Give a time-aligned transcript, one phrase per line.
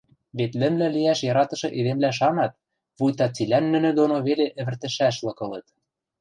[0.37, 2.51] Вет лӹмлӹ лиӓш яратышы эдемвлӓ шанат,
[2.97, 5.67] вуйта цилӓн нӹнӹ доно веле ӹвӹртӹшӓшлык ылыт.